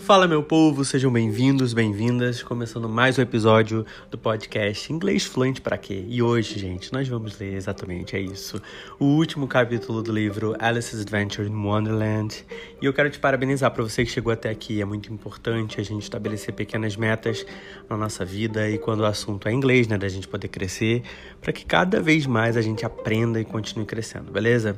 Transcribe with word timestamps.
Fala, 0.00 0.26
meu 0.26 0.42
povo, 0.42 0.84
sejam 0.84 1.12
bem-vindos, 1.12 1.72
bem-vindas. 1.72 2.42
Começando 2.42 2.88
mais 2.88 3.18
um 3.18 3.22
episódio 3.22 3.86
do 4.10 4.18
podcast 4.18 4.92
Inglês 4.92 5.24
Fluente 5.24 5.60
para 5.60 5.78
quê? 5.78 6.04
E 6.08 6.20
hoje, 6.20 6.58
gente, 6.58 6.92
nós 6.92 7.06
vamos 7.06 7.38
ler 7.38 7.54
exatamente 7.54 8.16
é 8.16 8.20
isso. 8.20 8.60
O 8.98 9.04
último 9.04 9.46
capítulo 9.46 10.02
do 10.02 10.10
livro 10.10 10.56
Alice's 10.58 11.02
Adventure 11.02 11.48
in 11.48 11.54
Wonderland. 11.54 12.44
E 12.80 12.86
eu 12.86 12.92
quero 12.92 13.10
te 13.10 13.18
parabenizar 13.18 13.70
para 13.70 13.84
você 13.84 14.04
que 14.04 14.10
chegou 14.10 14.32
até 14.32 14.50
aqui. 14.50 14.80
É 14.80 14.84
muito 14.84 15.12
importante 15.12 15.80
a 15.80 15.84
gente 15.84 16.02
estabelecer 16.02 16.52
pequenas 16.52 16.96
metas 16.96 17.46
na 17.88 17.96
nossa 17.96 18.24
vida 18.24 18.68
e 18.68 18.78
quando 18.78 19.00
o 19.00 19.06
assunto 19.06 19.46
é 19.46 19.52
inglês, 19.52 19.86
né, 19.86 19.96
da 19.96 20.08
gente 20.08 20.26
poder 20.26 20.48
crescer, 20.48 21.02
para 21.40 21.52
que 21.52 21.64
cada 21.64 22.00
vez 22.00 22.26
mais 22.26 22.56
a 22.56 22.62
gente 22.62 22.84
aprenda 22.84 23.40
e 23.40 23.44
continue 23.44 23.86
crescendo, 23.86 24.32
beleza? 24.32 24.76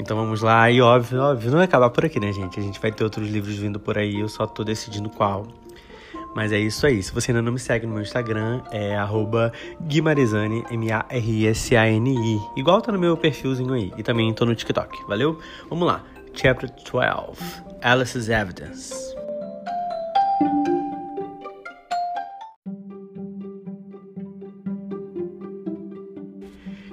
Então 0.00 0.16
vamos 0.16 0.42
lá. 0.42 0.70
E 0.70 0.80
óbvio, 0.80 1.20
óbvio, 1.20 1.50
não 1.50 1.58
vai 1.58 1.64
acabar 1.64 1.90
por 1.90 2.04
aqui, 2.04 2.20
né, 2.20 2.32
gente? 2.32 2.58
A 2.58 2.62
gente 2.62 2.80
vai 2.80 2.92
ter 2.92 3.02
outros 3.02 3.28
livros 3.28 3.56
vindo 3.56 3.80
por 3.80 3.96
aí. 3.98 4.20
Eu 4.20 4.28
só 4.28 4.46
tô 4.48 4.64
decidindo 4.64 5.08
qual. 5.10 5.46
Mas 6.34 6.52
é 6.52 6.58
isso 6.58 6.86
aí. 6.86 7.02
Se 7.02 7.12
você 7.12 7.30
ainda 7.30 7.42
não 7.42 7.52
me 7.52 7.58
segue 7.58 7.86
no 7.86 7.94
meu 7.94 8.02
Instagram, 8.02 8.62
é 8.70 8.96
Guimarizani, 9.82 10.64
M-A-R-I-S-A-N-I. 10.70 12.40
Igual 12.56 12.80
tá 12.80 12.92
no 12.92 12.98
meu 12.98 13.16
perfilzinho 13.16 13.72
aí. 13.72 13.92
E 13.96 14.02
também 14.02 14.32
tô 14.32 14.44
no 14.44 14.54
TikTok. 14.54 15.04
Valeu? 15.08 15.38
Vamos 15.68 15.86
lá. 15.86 16.04
Chapter 16.34 16.70
12 16.70 17.62
Alice's 17.82 18.28
Evidence. 18.28 18.94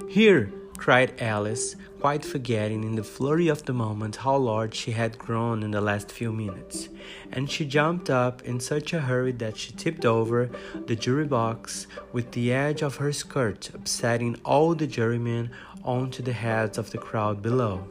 Here, 0.08 0.50
cried 0.78 1.12
Alice, 1.20 1.76
quite 2.06 2.24
forgetting 2.24 2.84
in 2.84 2.94
the 2.94 3.02
flurry 3.02 3.48
of 3.48 3.64
the 3.64 3.72
moment 3.72 4.14
how 4.14 4.36
large 4.36 4.76
she 4.76 4.92
had 4.92 5.18
grown 5.18 5.64
in 5.64 5.72
the 5.72 5.80
last 5.80 6.12
few 6.12 6.32
minutes. 6.32 6.88
And 7.32 7.50
she 7.50 7.64
jumped 7.64 8.10
up 8.10 8.42
in 8.42 8.60
such 8.60 8.92
a 8.92 9.00
hurry 9.00 9.32
that 9.32 9.56
she 9.56 9.72
tipped 9.72 10.04
over 10.04 10.48
the 10.86 10.94
jury 10.94 11.26
box 11.26 11.88
with 12.12 12.30
the 12.30 12.52
edge 12.52 12.80
of 12.80 12.98
her 12.98 13.12
skirt, 13.12 13.70
upsetting 13.74 14.36
all 14.44 14.76
the 14.76 14.86
jurymen 14.86 15.50
onto 15.82 16.22
the 16.22 16.32
heads 16.32 16.78
of 16.78 16.92
the 16.92 16.98
crowd 16.98 17.42
below. 17.42 17.88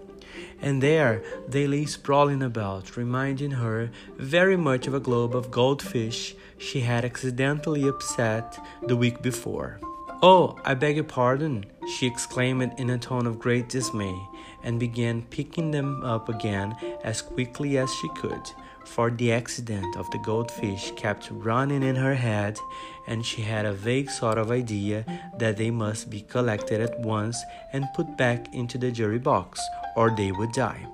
And 0.61 0.81
there 0.81 1.21
they 1.49 1.67
lay 1.67 1.83
sprawling 1.83 2.41
about, 2.41 2.95
reminding 2.95 3.51
her 3.51 3.91
very 4.17 4.55
much 4.55 4.87
of 4.87 4.93
a 4.93 5.01
globe 5.01 5.35
of 5.35 5.51
goldfish 5.51 6.35
she 6.57 6.79
had 6.79 7.03
accidentally 7.03 7.85
upset 7.85 8.57
the 8.87 8.95
week 8.95 9.21
before. 9.21 9.77
Oh, 10.21 10.57
I 10.63 10.73
beg 10.73 10.95
your 10.95 11.03
pardon, 11.03 11.65
she 11.87 12.07
exclaimed 12.07 12.73
in 12.79 12.89
a 12.89 12.97
tone 12.97 13.27
of 13.27 13.37
great 13.37 13.69
dismay, 13.69 14.17
and 14.63 14.79
began 14.79 15.21
picking 15.23 15.71
them 15.71 16.03
up 16.03 16.29
again 16.29 16.75
as 17.03 17.21
quickly 17.21 17.77
as 17.77 17.93
she 17.93 18.09
could, 18.09 18.49
for 18.85 19.11
the 19.11 19.33
accident 19.33 19.97
of 19.97 20.09
the 20.11 20.17
goldfish 20.19 20.91
kept 20.95 21.29
running 21.31 21.83
in 21.83 21.95
her 21.95 22.15
head, 22.15 22.59
and 23.07 23.25
she 23.25 23.41
had 23.41 23.65
a 23.65 23.73
vague 23.73 24.09
sort 24.09 24.37
of 24.37 24.51
idea 24.51 25.05
that 25.37 25.57
they 25.57 25.69
must 25.69 26.09
be 26.09 26.21
collected 26.21 26.81
at 26.81 26.99
once 27.01 27.37
and 27.73 27.85
put 27.93 28.17
back 28.17 28.53
into 28.53 28.77
the 28.77 28.91
jury 28.91 29.19
box, 29.19 29.59
or 29.95 30.09
they 30.15 30.31
would 30.31 30.53
die. 30.53 30.87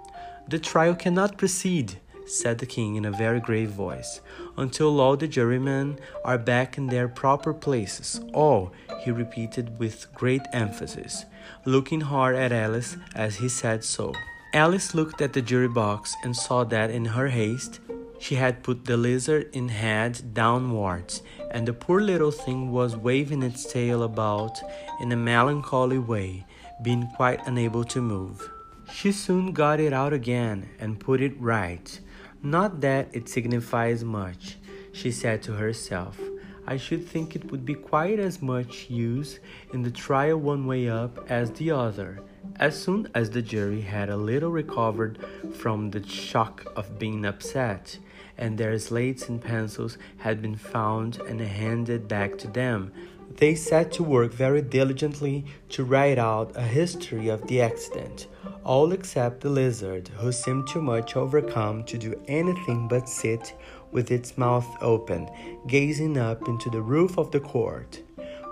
The 0.47 0.59
trial 0.59 0.95
cannot 0.95 1.37
proceed, 1.37 1.99
said 2.31 2.57
the 2.57 2.65
king 2.65 2.95
in 2.95 3.05
a 3.05 3.11
very 3.11 3.39
grave 3.39 3.69
voice, 3.69 4.21
until 4.57 4.99
all 4.99 5.17
the 5.17 5.27
jurymen 5.27 5.99
are 6.23 6.37
back 6.37 6.77
in 6.77 6.87
their 6.87 7.07
proper 7.07 7.53
places. 7.53 8.21
All, 8.33 8.71
he 9.01 9.11
repeated 9.11 9.77
with 9.79 10.13
great 10.13 10.41
emphasis, 10.53 11.25
looking 11.65 12.01
hard 12.01 12.35
at 12.35 12.51
Alice 12.51 12.97
as 13.15 13.35
he 13.35 13.49
said 13.49 13.83
so. 13.83 14.13
Alice 14.53 14.93
looked 14.93 15.21
at 15.21 15.33
the 15.33 15.41
jury 15.41 15.67
box 15.67 16.13
and 16.23 16.35
saw 16.35 16.63
that 16.65 16.89
in 16.89 17.05
her 17.05 17.27
haste 17.27 17.79
she 18.19 18.35
had 18.35 18.61
put 18.61 18.85
the 18.85 18.97
lizard 18.97 19.49
in 19.51 19.69
head 19.69 20.33
downwards, 20.33 21.23
and 21.49 21.67
the 21.67 21.73
poor 21.73 21.99
little 21.99 22.31
thing 22.31 22.71
was 22.71 22.95
waving 22.95 23.41
its 23.41 23.65
tail 23.65 24.03
about 24.03 24.61
in 25.01 25.11
a 25.11 25.15
melancholy 25.15 25.97
way, 25.97 26.45
being 26.83 27.07
quite 27.15 27.45
unable 27.47 27.83
to 27.83 27.99
move. 27.99 28.51
She 28.93 29.11
soon 29.11 29.53
got 29.53 29.79
it 29.79 29.91
out 29.91 30.13
again 30.13 30.69
and 30.79 30.99
put 30.99 31.21
it 31.21 31.39
right. 31.39 31.99
Not 32.43 32.81
that 32.81 33.09
it 33.13 33.29
signifies 33.29 34.03
much, 34.03 34.57
she 34.91 35.11
said 35.11 35.43
to 35.43 35.53
herself. 35.53 36.19
I 36.65 36.77
should 36.77 37.07
think 37.07 37.35
it 37.35 37.51
would 37.51 37.65
be 37.65 37.75
quite 37.75 38.19
as 38.19 38.41
much 38.41 38.89
use 38.89 39.39
in 39.73 39.83
the 39.83 39.91
trial 39.91 40.37
one 40.37 40.65
way 40.65 40.89
up 40.89 41.29
as 41.29 41.51
the 41.51 41.69
other. 41.71 42.19
As 42.55 42.81
soon 42.81 43.07
as 43.13 43.29
the 43.29 43.43
jury 43.43 43.81
had 43.81 44.09
a 44.09 44.17
little 44.17 44.51
recovered 44.51 45.19
from 45.53 45.91
the 45.91 46.03
shock 46.07 46.65
of 46.75 46.97
being 46.97 47.25
upset, 47.25 47.99
and 48.37 48.57
their 48.57 48.77
slates 48.79 49.29
and 49.29 49.39
pencils 49.39 49.99
had 50.17 50.41
been 50.41 50.55
found 50.55 51.19
and 51.27 51.39
handed 51.39 52.07
back 52.07 52.39
to 52.39 52.47
them, 52.47 52.91
they 53.37 53.55
set 53.55 53.91
to 53.93 54.03
work 54.03 54.31
very 54.33 54.61
diligently 54.61 55.45
to 55.69 55.83
write 55.83 56.17
out 56.17 56.51
a 56.55 56.61
history 56.61 57.29
of 57.29 57.45
the 57.47 57.61
accident, 57.61 58.27
all 58.63 58.91
except 58.91 59.41
the 59.41 59.49
lizard, 59.49 60.07
who 60.17 60.31
seemed 60.31 60.67
too 60.67 60.81
much 60.81 61.15
overcome 61.15 61.83
to 61.85 61.97
do 61.97 62.19
anything 62.27 62.87
but 62.87 63.07
sit 63.07 63.53
with 63.91 64.11
its 64.11 64.37
mouth 64.37 64.67
open, 64.81 65.29
gazing 65.67 66.17
up 66.17 66.47
into 66.47 66.69
the 66.69 66.81
roof 66.81 67.17
of 67.17 67.31
the 67.31 67.39
court. 67.39 68.01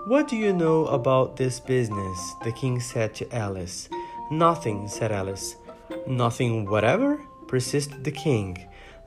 What 0.06 0.28
do 0.28 0.36
you 0.36 0.52
know 0.52 0.86
about 0.86 1.36
this 1.36 1.60
business? 1.60 2.34
the 2.44 2.52
king 2.52 2.80
said 2.80 3.14
to 3.16 3.34
Alice. 3.34 3.88
Nothing, 4.30 4.88
said 4.88 5.12
Alice. 5.12 5.56
Nothing 6.06 6.64
whatever? 6.70 7.20
persisted 7.48 8.04
the 8.04 8.12
king. 8.12 8.56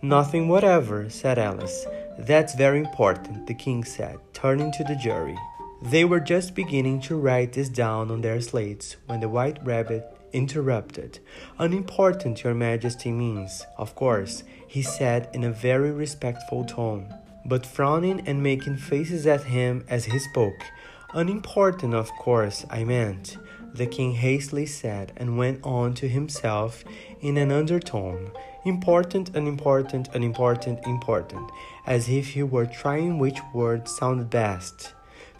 Nothing 0.01 0.49
whatever, 0.49 1.09
said 1.09 1.39
Alice. 1.39 1.85
That's 2.19 2.55
very 2.55 2.79
important, 2.79 3.47
the 3.47 3.53
king 3.53 3.83
said, 3.85 4.17
turning 4.33 4.71
to 4.73 4.83
the 4.83 4.95
jury. 4.95 5.37
They 5.83 6.05
were 6.05 6.21
just 6.21 6.55
beginning 6.55 7.01
to 7.01 7.17
write 7.17 7.51
this 7.51 7.67
down 7.67 8.09
on 8.09 8.21
their 8.21 8.39
slates 8.39 8.95
when 9.05 9.19
the 9.19 9.27
white 9.27 9.59
rabbit 9.65 10.05
interrupted. 10.31 11.19
Unimportant, 11.59 12.41
Your 12.41 12.53
Majesty 12.53 13.11
means, 13.11 13.65
of 13.77 13.93
course, 13.93 14.45
he 14.65 14.81
said 14.81 15.29
in 15.33 15.43
a 15.43 15.51
very 15.51 15.91
respectful 15.91 16.63
tone, 16.63 17.13
but 17.45 17.65
frowning 17.65 18.25
and 18.25 18.41
making 18.41 18.77
faces 18.77 19.27
at 19.27 19.43
him 19.43 19.83
as 19.89 20.05
he 20.05 20.19
spoke. 20.19 20.61
Unimportant, 21.13 21.93
of 21.93 22.09
course, 22.17 22.65
I 22.69 22.85
meant, 22.85 23.37
the 23.73 23.85
king 23.85 24.13
hastily 24.13 24.65
said, 24.65 25.11
and 25.17 25.37
went 25.37 25.59
on 25.65 25.95
to 25.95 26.07
himself 26.07 26.85
in 27.19 27.35
an 27.35 27.51
undertone. 27.51 28.31
Important, 28.63 29.35
unimportant, 29.35 30.07
unimportant, 30.13 30.79
important, 30.87 31.51
as 31.85 32.07
if 32.07 32.29
he 32.29 32.43
were 32.43 32.65
trying 32.65 33.19
which 33.19 33.39
word 33.53 33.89
sounded 33.89 34.29
best. 34.29 34.93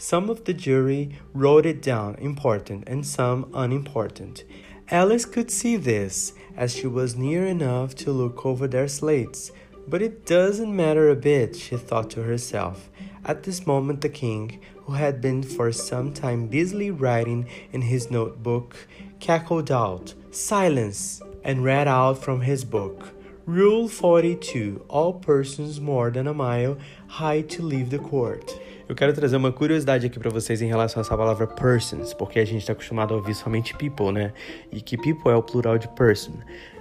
Some 0.04 0.30
of 0.30 0.44
the 0.44 0.54
jury 0.54 1.18
wrote 1.34 1.66
it 1.66 1.82
down 1.82 2.16
important 2.16 2.84
and 2.88 3.06
some 3.06 3.50
unimportant. 3.54 4.44
Alice 4.92 5.24
could 5.24 5.50
see 5.50 5.78
this, 5.78 6.34
as 6.58 6.76
she 6.76 6.88
was 6.88 7.16
near 7.16 7.46
enough 7.46 7.96
to 8.04 8.12
look 8.12 8.46
over 8.46 8.68
their 8.68 8.90
slates. 8.90 9.54
But 9.88 10.02
it 10.02 10.26
doesn't 10.26 10.76
matter 10.76 11.10
a 11.10 11.16
bit, 11.16 11.56
she 11.56 11.78
thought 11.78 12.10
to 12.12 12.24
herself. 12.24 12.90
At 13.24 13.44
this 13.44 13.66
moment, 13.66 14.02
the 14.02 14.10
king, 14.10 14.60
who 14.84 14.92
had 14.92 15.22
been 15.22 15.42
for 15.42 15.72
some 15.72 16.14
time 16.14 16.48
busily 16.48 16.92
writing 16.92 17.48
in 17.72 17.84
his 17.84 18.12
notebook, 18.12 18.76
cackled 19.22 19.72
out, 19.72 20.16
Silence! 20.32 21.22
and 21.46 21.64
read 21.64 21.88
out 21.88 22.22
from 22.22 22.42
his 22.42 22.66
book. 22.66 23.14
Rule 23.46 23.88
42 23.88 24.84
All 24.90 25.14
persons 25.14 25.80
more 25.80 26.12
than 26.12 26.28
a 26.28 26.34
mile 26.34 26.78
high 27.08 27.40
to 27.40 27.62
leave 27.62 27.90
the 27.90 28.00
court. 28.00 28.60
Eu 28.94 28.96
quero 28.96 29.12
trazer 29.12 29.38
uma 29.38 29.52
curiosidade 29.52 30.06
aqui 30.06 30.20
para 30.20 30.30
vocês 30.30 30.62
em 30.62 30.68
relação 30.68 31.02
a 31.02 31.04
essa 31.04 31.18
palavra 31.18 31.48
persons, 31.48 32.14
porque 32.14 32.38
a 32.38 32.46
gente 32.46 32.60
está 32.60 32.74
acostumado 32.74 33.12
a 33.16 33.18
ouvir 33.18 33.34
somente 33.34 33.76
people, 33.76 34.12
né? 34.12 34.32
E 34.72 34.80
que 34.82 34.96
people 34.96 35.32
é 35.32 35.36
o 35.36 35.42
plural 35.42 35.80
de 35.80 35.88
person. 35.88 36.34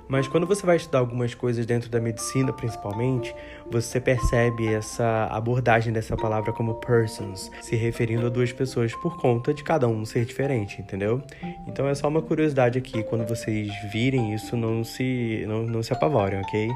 Mas 0.06 0.28
quando 0.28 0.46
você 0.46 0.66
vai 0.66 0.76
estudar 0.76 0.98
algumas 0.98 1.34
coisas 1.34 1.64
dentro 1.64 1.88
da 1.88 1.98
medicina, 1.98 2.52
principalmente, 2.52 3.34
você 3.70 3.98
percebe 3.98 4.74
essa 4.74 5.26
abordagem 5.30 5.90
dessa 5.90 6.14
palavra 6.14 6.52
como 6.52 6.74
persons, 6.74 7.50
se 7.62 7.76
referindo 7.76 8.26
a 8.26 8.28
duas 8.28 8.52
pessoas 8.52 8.94
por 8.96 9.16
conta 9.16 9.54
de 9.54 9.64
cada 9.64 9.88
um 9.88 10.04
ser 10.04 10.26
diferente, 10.26 10.82
entendeu? 10.82 11.22
Então 11.66 11.88
é 11.88 11.94
só 11.94 12.08
uma 12.08 12.20
curiosidade 12.20 12.76
aqui, 12.76 13.02
quando 13.04 13.26
vocês 13.26 13.72
virem 13.90 14.34
isso, 14.34 14.54
não 14.54 14.84
se, 14.84 15.46
não, 15.48 15.62
não 15.62 15.82
se 15.82 15.94
apavorem, 15.94 16.38
ok? 16.42 16.68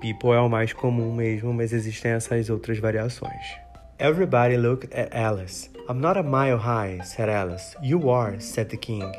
People 0.00 0.30
é 0.30 0.38
o 0.38 0.48
mais 0.48 0.72
comum 0.72 1.12
mesmo, 1.12 1.52
mas 1.52 1.72
existem 1.72 2.12
essas 2.12 2.48
outras 2.48 2.78
variações. 2.78 3.64
Everybody 4.00 4.56
looked 4.56 4.92
at 4.92 5.14
Alice. 5.14 5.68
I'm 5.88 6.00
not 6.00 6.16
a 6.16 6.24
mile 6.24 6.58
high, 6.58 6.98
said 7.04 7.28
Alice. 7.28 7.76
You 7.80 8.10
are, 8.10 8.40
said 8.40 8.70
the 8.70 8.76
king. 8.76 9.14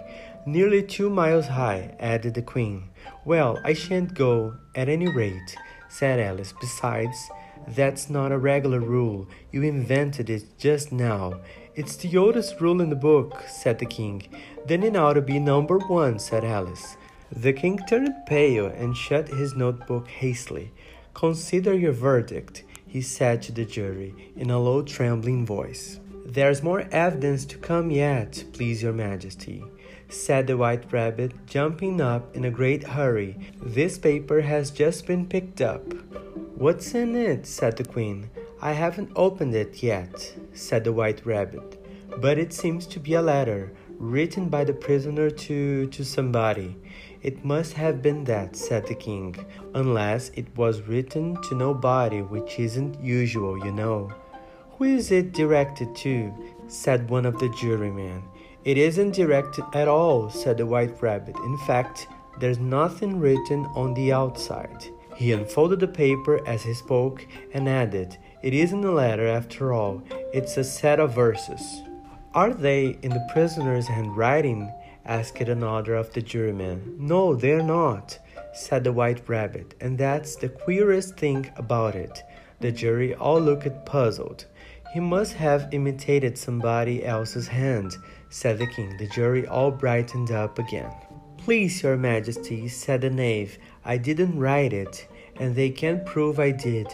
Nearly 0.46 0.84
two 0.84 1.10
miles 1.10 1.48
high, 1.48 1.96
added 1.98 2.34
the 2.34 2.42
queen. 2.42 2.90
Well, 3.24 3.58
I 3.64 3.74
shan't 3.74 4.14
go, 4.14 4.58
at 4.76 4.90
any 4.90 5.08
rate, 5.08 5.56
said 5.88 6.20
Alice. 6.20 6.54
Besides, 6.60 7.18
that's 7.70 8.10
not 8.10 8.34
a 8.34 8.38
regular 8.38 8.82
rule. 8.82 9.30
You 9.50 9.64
invented 9.64 10.30
it 10.30 10.58
just 10.58 10.92
now. 10.92 11.40
It's 11.74 11.96
the 11.96 12.18
oldest 12.18 12.60
rule 12.60 12.82
in 12.82 12.90
the 12.90 12.98
book, 12.98 13.44
said 13.48 13.80
the 13.80 13.86
king. 13.86 14.28
Then 14.66 14.84
it 14.84 14.98
ought 14.98 15.14
to 15.14 15.22
be 15.22 15.40
number 15.40 15.78
one, 15.78 16.20
said 16.20 16.44
Alice. 16.44 16.98
The 17.32 17.54
king 17.54 17.80
turned 17.88 18.14
pale 18.26 18.66
and 18.66 18.96
shut 18.96 19.30
his 19.30 19.56
notebook 19.56 20.10
hastily. 20.10 20.74
Consider 21.14 21.74
your 21.74 21.94
verdict, 21.94 22.66
he 22.96 23.02
said 23.02 23.42
to 23.42 23.52
the 23.52 23.66
jury 23.66 24.16
in 24.38 24.50
a 24.50 24.58
low, 24.58 24.82
trembling 24.82 25.46
voice. 25.46 26.00
There's 26.26 26.64
more 26.64 26.88
evidence 26.94 27.44
to 27.48 27.58
come 27.58 27.92
yet, 27.92 28.42
please 28.54 28.82
your 28.82 28.94
majesty, 28.94 29.66
said 30.08 30.48
the 30.48 30.56
white 30.56 30.90
rabbit, 30.94 31.34
jumping 31.46 32.00
up 32.00 32.34
in 32.34 32.46
a 32.46 32.50
great 32.60 32.86
hurry. 32.86 33.36
This 33.62 33.98
paper 33.98 34.40
has 34.40 34.72
just 34.72 35.06
been 35.06 35.28
picked 35.28 35.60
up. 35.60 35.84
What's 36.56 36.96
in 36.96 37.18
it? 37.18 37.46
said 37.46 37.76
the 37.76 37.84
queen. 37.84 38.30
I 38.62 38.72
haven't 38.72 39.12
opened 39.18 39.56
it 39.56 39.84
yet, 39.84 40.34
said 40.54 40.86
the 40.86 40.94
white 40.94 41.26
rabbit, 41.26 41.86
but 42.22 42.38
it 42.38 42.54
seems 42.54 42.88
to 42.88 43.00
be 43.02 43.16
a 43.16 43.22
letter 43.22 43.74
written 44.00 44.48
by 44.48 44.64
the 44.64 44.74
prisoner 44.74 45.30
to, 45.30 45.88
to 45.88 46.06
somebody. 46.06 46.78
It 47.26 47.44
must 47.44 47.74
have 47.74 48.04
been 48.04 48.24
that, 48.26 48.56
said 48.56 48.86
the 48.86 48.94
king, 48.94 49.36
unless 49.74 50.30
it 50.36 50.56
was 50.56 50.84
written 50.84 51.42
to 51.50 51.56
nobody, 51.56 52.22
which 52.22 52.60
isn't 52.60 53.02
usual, 53.02 53.58
you 53.66 53.72
know. 53.72 54.14
Who 54.78 54.84
is 54.84 55.10
it 55.10 55.32
directed 55.32 55.96
to? 56.04 56.32
said 56.68 57.10
one 57.10 57.26
of 57.26 57.40
the 57.40 57.50
jurymen. 57.60 58.22
It 58.64 58.78
isn't 58.78 59.16
directed 59.16 59.66
at 59.74 59.88
all, 59.88 60.30
said 60.30 60.60
the 60.60 60.68
white 60.68 61.02
rabbit. 61.02 61.36
In 61.38 61.58
fact, 61.66 62.08
there's 62.40 62.60
nothing 62.60 63.20
written 63.20 63.66
on 63.74 63.96
the 63.96 64.14
outside. 64.14 64.86
He 65.16 65.32
unfolded 65.32 65.80
the 65.80 65.88
paper 65.88 66.48
as 66.48 66.62
he 66.62 66.76
spoke 66.76 67.26
and 67.56 67.68
added, 67.68 68.20
It 68.44 68.54
isn't 68.54 68.86
a 68.86 68.92
letter 68.92 69.28
after 69.28 69.74
all, 69.74 70.04
it's 70.32 70.58
a 70.58 70.64
set 70.64 71.00
of 71.00 71.16
verses. 71.16 71.82
Are 72.36 72.54
they 72.54 73.00
in 73.02 73.10
the 73.10 73.28
prisoner's 73.34 73.88
handwriting? 73.88 74.72
Asked 75.06 75.42
another 75.42 75.96
of 75.96 76.12
the 76.14 76.22
jurymen. 76.22 76.96
No, 76.98 77.36
they're 77.36 77.64
not, 77.64 78.18
said 78.54 78.84
the 78.84 78.94
white 78.94 79.28
rabbit, 79.28 79.76
and 79.80 79.98
that's 79.98 80.36
the 80.36 80.50
queerest 80.50 81.18
thing 81.18 81.52
about 81.56 81.96
it. 81.96 82.24
The 82.60 82.72
jury 82.72 83.14
all 83.14 83.40
looked 83.40 83.86
puzzled. 83.86 84.46
He 84.94 85.00
must 85.00 85.34
have 85.34 85.70
imitated 85.74 86.38
somebody 86.38 87.06
else's 87.06 87.48
hand, 87.48 87.98
said 88.30 88.58
the 88.58 88.68
king. 88.68 88.96
The 88.98 89.08
jury 89.08 89.46
all 89.46 89.72
brightened 89.72 90.32
up 90.32 90.58
again. 90.58 90.92
Please, 91.38 91.84
your 91.84 91.98
majesty, 91.98 92.68
said 92.68 93.02
the 93.02 93.10
knave, 93.10 93.60
I 93.84 93.98
didn't 93.98 94.40
write 94.40 94.74
it, 94.74 95.08
and 95.36 95.54
they 95.54 95.70
can't 95.70 96.06
prove 96.06 96.40
I 96.40 96.52
did. 96.52 96.88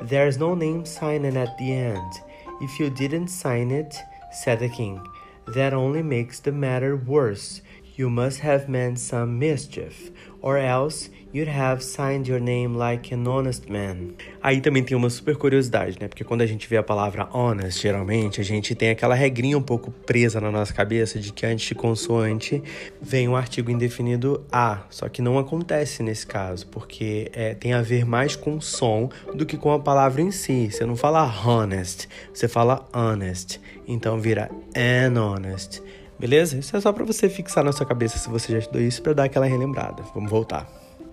There's 0.00 0.38
no 0.38 0.54
name 0.54 0.84
signed 0.84 1.26
at 1.26 1.56
the 1.58 1.72
end. 1.72 2.12
If 2.60 2.78
you 2.78 2.90
didn't 2.90 3.28
sign 3.28 3.70
it, 3.70 3.96
said 4.30 4.60
the 4.60 4.68
king, 4.68 5.00
that 5.46 5.72
only 5.72 6.02
makes 6.02 6.40
the 6.40 6.52
matter 6.52 6.96
worse. 6.96 7.62
You 7.98 8.10
must 8.10 8.44
have 8.44 8.70
meant 8.70 8.98
some 8.98 9.38
mischief, 9.38 10.12
or 10.42 10.58
else 10.58 11.08
you'd 11.32 11.48
have 11.48 11.82
signed 11.82 12.28
your 12.28 12.38
name 12.38 12.76
like 12.76 13.10
an 13.14 13.26
honest 13.26 13.70
man. 13.70 14.14
Aí 14.42 14.60
também 14.60 14.84
tem 14.84 14.94
uma 14.94 15.08
super 15.08 15.34
curiosidade, 15.34 15.96
né? 15.98 16.06
Porque 16.06 16.22
quando 16.22 16.42
a 16.42 16.46
gente 16.46 16.68
vê 16.68 16.76
a 16.76 16.82
palavra 16.82 17.26
honest, 17.32 17.80
geralmente 17.80 18.38
a 18.38 18.44
gente 18.44 18.74
tem 18.74 18.90
aquela 18.90 19.14
regrinha 19.14 19.56
um 19.56 19.62
pouco 19.62 19.90
presa 19.90 20.38
na 20.42 20.50
nossa 20.50 20.74
cabeça 20.74 21.18
de 21.18 21.32
que 21.32 21.46
antes 21.46 21.68
de 21.68 21.74
consoante 21.74 22.62
vem 23.00 23.28
um 23.28 23.34
artigo 23.34 23.70
indefinido 23.70 24.44
a. 24.52 24.82
Só 24.90 25.08
que 25.08 25.22
não 25.22 25.38
acontece 25.38 26.02
nesse 26.02 26.26
caso, 26.26 26.66
porque 26.66 27.30
é, 27.32 27.54
tem 27.54 27.72
a 27.72 27.80
ver 27.80 28.04
mais 28.04 28.36
com 28.36 28.56
o 28.56 28.60
som 28.60 29.08
do 29.34 29.46
que 29.46 29.56
com 29.56 29.72
a 29.72 29.78
palavra 29.78 30.20
em 30.20 30.30
si. 30.30 30.70
Você 30.70 30.84
não 30.84 30.96
fala 30.96 31.24
honest, 31.46 32.08
você 32.32 32.46
fala 32.46 32.86
honest. 32.94 33.58
Então 33.88 34.20
vira 34.20 34.50
an 34.76 35.18
honest. 35.18 35.82
Beleza? 36.18 36.58
Isso 36.58 36.76
é 36.76 36.80
só 36.80 36.92
para 36.92 37.04
você 37.04 37.28
fixar 37.28 37.62
na 37.62 37.72
sua 37.72 37.86
cabeça 37.86 38.18
se 38.18 38.28
você 38.28 38.52
já 38.52 38.58
estudou 38.58 38.80
isso 38.80 39.02
para 39.02 39.12
dar 39.12 39.24
aquela 39.24 39.46
relembrada. 39.46 40.02
Vamos 40.14 40.30
voltar. 40.30 40.66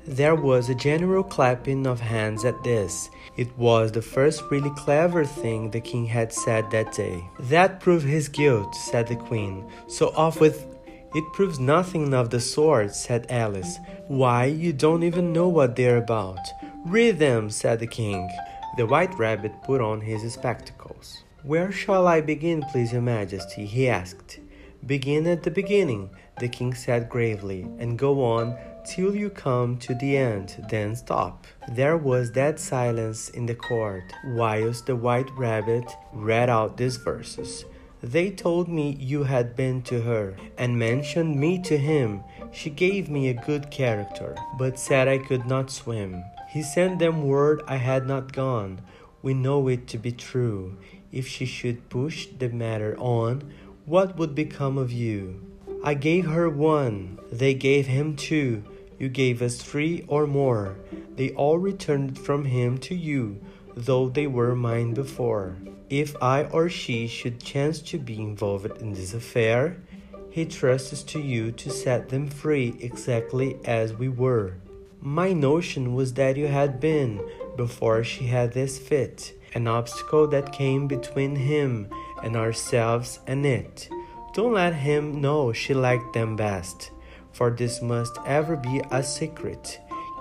There 0.05 0.33
was 0.33 0.69
a 0.69 0.75
general 0.77 1.23
clapping 1.23 1.87
of 1.87 2.01
hands 2.01 2.43
at 2.43 2.61
this. 2.63 3.09
It 3.37 3.51
was 3.57 3.91
the 3.91 4.01
first 4.01 4.43
really 4.51 4.69
clever 4.71 5.25
thing 5.25 5.69
the 5.69 5.79
king 5.79 6.05
had 6.05 6.31
said 6.33 6.65
that 6.71 6.95
day. 6.95 7.23
That 7.49 7.79
proved 7.79 8.05
his 8.05 8.27
guilt, 8.27 8.75
said 8.75 9.07
the 9.07 9.15
queen. 9.15 9.63
So 9.87 10.11
off 10.15 10.41
with 10.41 10.67
it 11.15 11.23
proves 11.31 11.59
nothing 11.59 12.13
of 12.13 12.31
the 12.31 12.39
sort, 12.39 12.95
said 12.95 13.27
Alice. 13.29 13.77
Why, 14.07 14.45
you 14.45 14.73
don't 14.73 15.03
even 15.03 15.31
know 15.31 15.47
what 15.47 15.75
they're 15.75 15.97
about. 15.97 16.39
Read 16.85 17.19
them, 17.19 17.49
said 17.49 17.79
the 17.79 17.87
king. 17.87 18.27
The 18.77 18.87
white 18.87 19.17
rabbit 19.17 19.53
put 19.63 19.79
on 19.79 20.01
his 20.01 20.33
spectacles. 20.33 21.23
Where 21.43 21.71
shall 21.71 22.07
I 22.07 22.21
begin, 22.21 22.63
please, 22.63 22.91
your 22.91 23.01
majesty? 23.01 23.65
he 23.65 23.87
asked. 23.87 24.39
Begin 24.85 25.27
at 25.27 25.43
the 25.43 25.51
beginning, 25.51 26.09
the 26.39 26.49
king 26.49 26.73
said 26.73 27.07
gravely, 27.07 27.61
and 27.79 27.97
go 27.97 28.23
on 28.25 28.57
till 28.85 29.15
you 29.15 29.29
come 29.29 29.77
to 29.77 29.95
the 29.95 30.17
end, 30.17 30.65
then 30.69 30.95
stop. 30.95 31.47
There 31.71 31.95
was 31.95 32.31
dead 32.31 32.59
silence 32.59 33.29
in 33.29 33.45
the 33.45 33.55
court 33.55 34.03
whilst 34.25 34.85
the 34.85 34.95
white 34.97 35.31
rabbit 35.37 35.89
read 36.11 36.49
out 36.49 36.75
these 36.75 36.97
verses. 36.97 37.63
They 38.01 38.29
told 38.31 38.67
me 38.67 38.97
you 38.99 39.23
had 39.23 39.55
been 39.55 39.83
to 39.83 40.01
her, 40.01 40.35
and 40.57 40.77
mentioned 40.77 41.39
me 41.39 41.59
to 41.59 41.77
him. 41.77 42.25
She 42.51 42.69
gave 42.69 43.09
me 43.09 43.29
a 43.29 43.45
good 43.45 43.71
character, 43.71 44.35
but 44.57 44.77
said 44.77 45.07
I 45.07 45.19
could 45.19 45.45
not 45.45 45.71
swim. 45.71 46.25
He 46.49 46.61
sent 46.61 46.99
them 46.99 47.23
word 47.23 47.63
I 47.65 47.77
had 47.77 48.05
not 48.05 48.33
gone. 48.33 48.81
We 49.21 49.33
know 49.33 49.69
it 49.69 49.87
to 49.87 49.97
be 49.97 50.11
true. 50.11 50.77
If 51.13 51.27
she 51.27 51.45
should 51.45 51.89
push 51.89 52.27
the 52.27 52.49
matter 52.49 52.97
on, 52.99 53.53
what 53.85 54.17
would 54.17 54.33
become 54.33 54.77
of 54.77 54.91
you? 54.91 55.41
I 55.83 55.93
gave 55.93 56.25
her 56.25 56.49
one, 56.49 57.19
they 57.31 57.53
gave 57.53 57.87
him 57.87 58.15
two, 58.15 58.63
you 58.97 59.09
gave 59.09 59.41
us 59.41 59.61
three 59.61 60.05
or 60.07 60.25
more. 60.25 60.77
They 61.15 61.31
all 61.31 61.57
returned 61.57 62.17
from 62.17 62.45
him 62.45 62.77
to 62.79 62.95
you, 62.95 63.41
though 63.75 64.07
they 64.07 64.27
were 64.27 64.55
mine 64.55 64.93
before. 64.93 65.57
If 65.89 66.15
I 66.21 66.45
or 66.45 66.69
she 66.69 67.07
should 67.07 67.43
chance 67.43 67.81
to 67.81 67.99
be 67.99 68.17
involved 68.17 68.81
in 68.81 68.93
this 68.93 69.13
affair, 69.13 69.77
he 70.31 70.45
trusts 70.45 71.03
to 71.03 71.19
you 71.19 71.51
to 71.51 71.69
set 71.69 72.07
them 72.07 72.27
free 72.27 72.75
exactly 72.79 73.57
as 73.65 73.93
we 73.93 74.07
were. 74.07 74.55
My 75.01 75.33
notion 75.33 75.93
was 75.93 76.13
that 76.13 76.37
you 76.37 76.47
had 76.47 76.79
been, 76.79 77.21
before 77.57 78.05
she 78.05 78.27
had 78.27 78.53
this 78.53 78.79
fit, 78.79 79.33
an 79.53 79.67
obstacle 79.67 80.27
that 80.27 80.53
came 80.53 80.87
between 80.87 81.35
him 81.35 81.89
and 82.23 82.35
ourselves 82.35 83.19
and 83.27 83.45
it. 83.45 83.89
Don't 84.33 84.53
let 84.53 84.73
him 84.73 85.21
know 85.21 85.53
she 85.53 85.73
liked 85.73 86.13
them 86.13 86.35
best, 86.35 86.91
for 87.31 87.51
this 87.51 87.81
must 87.81 88.17
ever 88.25 88.55
be 88.55 88.81
a 88.89 89.03
secret, 89.03 89.79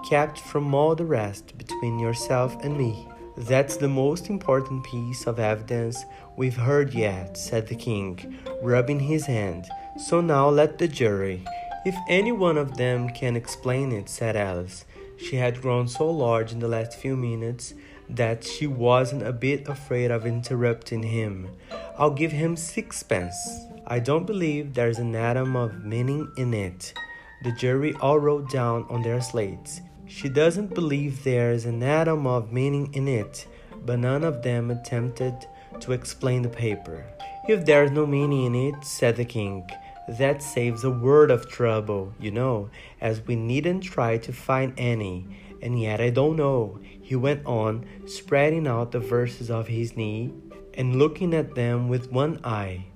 kept 0.09 0.39
from 0.39 0.75
all 0.75 0.95
the 0.95 1.05
rest 1.05 1.57
between 1.57 1.99
yourself 1.99 2.57
and 2.63 2.77
me. 2.77 3.09
That's 3.37 3.77
the 3.77 3.89
most 3.89 4.29
important 4.29 4.85
piece 4.85 5.27
of 5.27 5.39
evidence 5.39 6.05
we've 6.37 6.57
heard 6.57 6.93
yet, 6.93 7.39
said 7.39 7.67
the 7.67 7.75
king, 7.75 8.39
rubbing 8.61 9.01
his 9.01 9.25
hand. 9.25 9.65
So 9.99 10.21
now 10.21 10.51
let 10.51 10.77
the 10.77 10.89
jury. 10.89 11.43
If 11.87 11.97
any 12.09 12.33
one 12.33 12.59
of 12.59 12.77
them 12.77 13.09
can 13.09 13.35
explain 13.35 13.91
it, 13.93 14.11
said 14.11 14.37
Alice. 14.37 14.85
She 15.17 15.37
had 15.37 15.63
grown 15.63 15.89
so 15.89 16.11
large 16.11 16.53
in 16.53 16.59
the 16.59 16.69
last 16.69 16.95
few 16.95 17.17
minutes 17.17 17.75
that 18.09 18.45
she 18.45 18.67
wasn't 18.67 19.27
a 19.27 19.33
bit 19.33 19.69
afraid 19.69 20.11
of 20.11 20.27
interrupting 20.27 21.03
him. 21.03 21.49
I'll 21.99 22.11
give 22.11 22.33
him 22.33 22.57
sixpence. 22.57 23.37
I 23.87 23.99
don't 23.99 24.27
believe 24.27 24.73
there's 24.73 24.99
an 24.99 25.15
atom 25.15 25.57
of 25.57 25.85
meaning 25.85 26.33
in 26.39 26.55
it. 26.55 26.95
The 27.45 27.53
jury 27.53 27.95
all 28.01 28.19
wrote 28.19 28.51
down 28.51 28.87
on 28.89 29.03
their 29.03 29.21
slates. 29.21 29.83
She 30.07 30.31
doesn't 30.31 30.75
believe 30.75 31.23
there's 31.23 31.67
an 31.67 31.83
atom 31.83 32.27
of 32.27 32.51
meaning 32.51 32.95
in 32.95 33.09
it, 33.09 33.47
but 33.85 33.99
none 33.99 34.25
of 34.25 34.43
them 34.43 34.71
attempted 34.71 35.35
to 35.81 35.93
explain 35.93 36.41
the 36.41 36.49
paper. 36.49 37.05
If 37.47 37.67
there's 37.67 37.91
no 37.91 38.07
meaning 38.07 38.47
in 38.47 38.55
it, 38.55 38.85
said 38.85 39.17
the 39.17 39.27
king, 39.27 39.69
that 40.09 40.43
saves 40.43 40.85
a 40.85 40.91
world 40.91 41.31
of 41.31 41.49
trouble, 41.49 42.15
you 42.19 42.31
know, 42.31 42.71
as 43.03 43.21
we 43.27 43.37
needn't 43.37 43.83
try 43.83 44.17
to 44.19 44.33
find 44.33 44.73
any. 44.79 45.27
And 45.61 45.81
yet 45.81 46.01
I 46.01 46.09
don't 46.09 46.37
know 46.37 46.81
he 46.83 47.17
went 47.17 47.45
on, 47.45 47.85
spreading 48.07 48.67
out 48.67 48.93
the 48.93 49.01
verses 49.01 49.51
of 49.51 49.69
his 49.69 49.95
knee 49.97 50.33
and 50.75 50.97
looking 50.97 51.35
at 51.35 51.55
them 51.55 51.89
with 51.89 52.11
one 52.11 52.41
eye. 52.45 52.87